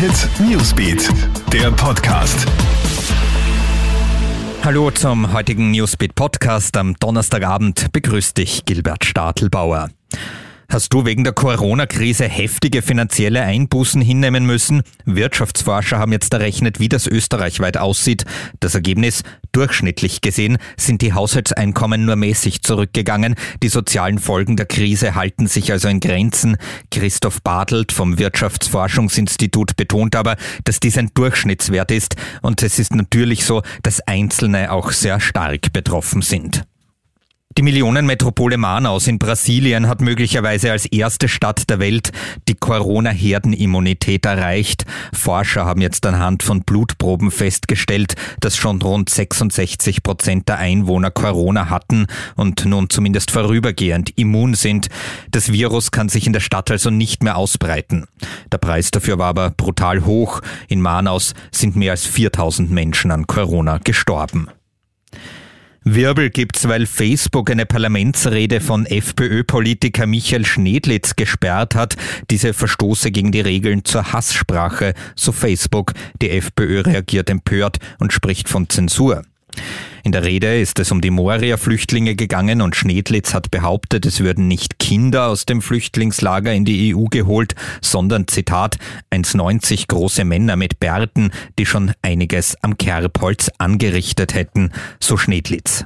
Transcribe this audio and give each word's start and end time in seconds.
Hit 0.00 0.30
Newsbeat, 0.40 1.10
der 1.52 1.70
Podcast. 1.72 2.46
Hallo 4.64 4.90
zum 4.90 5.30
heutigen 5.30 5.72
Newsbeat 5.72 6.14
Podcast. 6.14 6.74
Am 6.78 6.94
Donnerstagabend 6.98 7.92
begrüßt 7.92 8.38
dich 8.38 8.64
Gilbert 8.64 9.04
Stadelbauer. 9.04 9.90
Hast 10.72 10.92
du 10.92 11.04
wegen 11.04 11.24
der 11.24 11.32
Corona-Krise 11.32 12.28
heftige 12.28 12.80
finanzielle 12.80 13.42
Einbußen 13.42 14.00
hinnehmen 14.00 14.46
müssen? 14.46 14.82
Wirtschaftsforscher 15.04 15.98
haben 15.98 16.12
jetzt 16.12 16.32
errechnet, 16.32 16.78
wie 16.78 16.88
das 16.88 17.08
österreichweit 17.08 17.76
aussieht. 17.76 18.24
Das 18.60 18.76
Ergebnis, 18.76 19.24
durchschnittlich 19.50 20.20
gesehen, 20.20 20.58
sind 20.76 21.02
die 21.02 21.12
Haushaltseinkommen 21.12 22.04
nur 22.04 22.14
mäßig 22.14 22.62
zurückgegangen. 22.62 23.34
Die 23.64 23.68
sozialen 23.68 24.20
Folgen 24.20 24.54
der 24.54 24.66
Krise 24.66 25.16
halten 25.16 25.48
sich 25.48 25.72
also 25.72 25.88
in 25.88 25.98
Grenzen. 25.98 26.56
Christoph 26.92 27.42
Bartelt 27.42 27.90
vom 27.90 28.20
Wirtschaftsforschungsinstitut 28.20 29.74
betont 29.74 30.14
aber, 30.14 30.36
dass 30.62 30.78
dies 30.78 30.96
ein 30.98 31.10
Durchschnittswert 31.14 31.90
ist. 31.90 32.14
Und 32.42 32.62
es 32.62 32.78
ist 32.78 32.94
natürlich 32.94 33.44
so, 33.44 33.62
dass 33.82 34.06
Einzelne 34.06 34.70
auch 34.70 34.92
sehr 34.92 35.18
stark 35.18 35.72
betroffen 35.72 36.22
sind. 36.22 36.62
Die 37.58 37.64
Millionenmetropole 37.64 38.56
Manaus 38.56 39.08
in 39.08 39.18
Brasilien 39.18 39.88
hat 39.88 40.00
möglicherweise 40.00 40.70
als 40.70 40.86
erste 40.86 41.28
Stadt 41.28 41.68
der 41.68 41.78
Welt 41.78 42.10
die 42.48 42.54
Corona-Herdenimmunität 42.54 44.24
erreicht. 44.24 44.86
Forscher 45.12 45.66
haben 45.66 45.82
jetzt 45.82 46.06
anhand 46.06 46.44
von 46.44 46.62
Blutproben 46.62 47.32
festgestellt, 47.32 48.14
dass 48.38 48.56
schon 48.56 48.80
rund 48.80 49.10
66 49.10 50.02
Prozent 50.02 50.48
der 50.48 50.58
Einwohner 50.58 51.10
Corona 51.10 51.68
hatten 51.68 52.06
und 52.36 52.64
nun 52.64 52.88
zumindest 52.88 53.30
vorübergehend 53.32 54.16
immun 54.16 54.54
sind. 54.54 54.88
Das 55.32 55.52
Virus 55.52 55.90
kann 55.90 56.08
sich 56.08 56.26
in 56.28 56.32
der 56.32 56.40
Stadt 56.40 56.70
also 56.70 56.88
nicht 56.88 57.22
mehr 57.24 57.36
ausbreiten. 57.36 58.06
Der 58.52 58.58
Preis 58.58 58.90
dafür 58.90 59.18
war 59.18 59.26
aber 59.26 59.50
brutal 59.50 60.06
hoch. 60.06 60.40
In 60.68 60.80
Manaus 60.80 61.34
sind 61.50 61.74
mehr 61.74 61.90
als 61.90 62.06
4000 62.06 62.70
Menschen 62.70 63.10
an 63.10 63.26
Corona 63.26 63.78
gestorben. 63.78 64.48
Wirbel 65.84 66.28
gibt's, 66.28 66.68
weil 66.68 66.86
Facebook 66.86 67.50
eine 67.50 67.64
Parlamentsrede 67.64 68.60
von 68.60 68.84
FPÖ-Politiker 68.84 70.06
Michael 70.06 70.44
Schnedlitz 70.44 71.16
gesperrt 71.16 71.74
hat. 71.74 71.96
Diese 72.30 72.52
verstoße 72.52 73.10
gegen 73.10 73.32
die 73.32 73.40
Regeln 73.40 73.84
zur 73.84 74.12
Hasssprache, 74.12 74.94
so 75.16 75.32
Facebook. 75.32 75.92
Die 76.20 76.30
FPÖ 76.30 76.82
reagiert 76.82 77.30
empört 77.30 77.78
und 77.98 78.12
spricht 78.12 78.48
von 78.48 78.68
Zensur. 78.68 79.22
In 80.02 80.12
der 80.12 80.24
Rede 80.24 80.60
ist 80.60 80.78
es 80.78 80.90
um 80.90 81.00
die 81.00 81.10
Moria-Flüchtlinge 81.10 82.14
gegangen 82.14 82.62
und 82.62 82.74
Schnedlitz 82.74 83.34
hat 83.34 83.50
behauptet, 83.50 84.06
es 84.06 84.20
würden 84.20 84.48
nicht 84.48 84.78
Kinder 84.78 85.26
aus 85.26 85.46
dem 85.46 85.60
Flüchtlingslager 85.62 86.52
in 86.52 86.64
die 86.64 86.94
EU 86.94 87.04
geholt, 87.04 87.54
sondern, 87.80 88.26
Zitat, 88.26 88.78
1,90 89.12 89.88
große 89.88 90.24
Männer 90.24 90.56
mit 90.56 90.80
Bärten, 90.80 91.30
die 91.58 91.66
schon 91.66 91.92
einiges 92.02 92.56
am 92.62 92.78
Kerbholz 92.78 93.50
angerichtet 93.58 94.34
hätten, 94.34 94.72
so 95.00 95.16
Schnedlitz. 95.16 95.84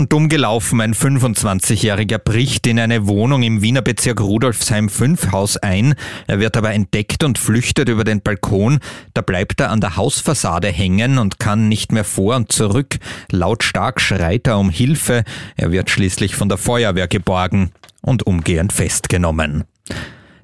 Und 0.00 0.14
dumm 0.14 0.30
gelaufen, 0.30 0.80
ein 0.80 0.94
25-Jähriger 0.94 2.16
bricht 2.16 2.66
in 2.66 2.80
eine 2.80 3.06
Wohnung 3.06 3.42
im 3.42 3.60
Wiener 3.60 3.82
Bezirk 3.82 4.22
Rudolfsheim 4.22 4.88
5 4.88 5.30
Haus 5.30 5.58
ein. 5.58 5.94
Er 6.26 6.40
wird 6.40 6.56
aber 6.56 6.72
entdeckt 6.72 7.22
und 7.22 7.36
flüchtet 7.36 7.90
über 7.90 8.02
den 8.02 8.22
Balkon. 8.22 8.78
Da 9.12 9.20
bleibt 9.20 9.60
er 9.60 9.70
an 9.70 9.82
der 9.82 9.96
Hausfassade 9.96 10.68
hängen 10.68 11.18
und 11.18 11.38
kann 11.38 11.68
nicht 11.68 11.92
mehr 11.92 12.04
vor 12.04 12.36
und 12.36 12.50
zurück. 12.50 12.96
Lautstark 13.30 14.00
schreit 14.00 14.46
er 14.46 14.58
um 14.58 14.70
Hilfe. 14.70 15.22
Er 15.58 15.70
wird 15.70 15.90
schließlich 15.90 16.34
von 16.34 16.48
der 16.48 16.56
Feuerwehr 16.56 17.06
geborgen 17.06 17.70
und 18.00 18.26
umgehend 18.26 18.72
festgenommen. 18.72 19.64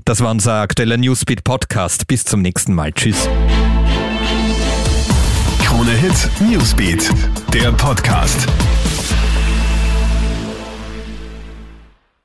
Das 0.05 0.21
war 0.21 0.33
unser 0.33 0.61
aktueller 0.61 0.99
Newsbeat 0.99 1.45
Podcast. 1.45 2.07
Bis 2.09 2.25
zum 2.25 2.43
nächsten 2.43 2.75
Mal. 2.75 2.93
Tschüss. 2.93 3.27
Krone 5.65 5.93
Hit 5.93 6.29
Newsbeat, 6.47 7.11
der 7.55 7.73
Podcast. 7.73 8.47